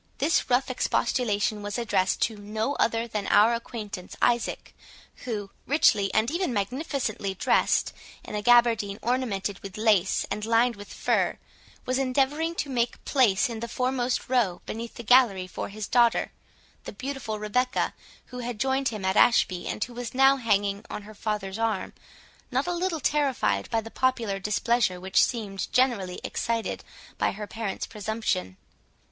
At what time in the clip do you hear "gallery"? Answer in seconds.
15.03-15.45